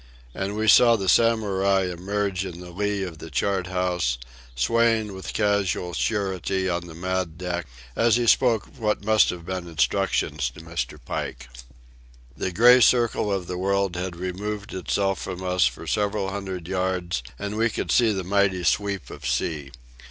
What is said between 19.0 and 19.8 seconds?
of sea.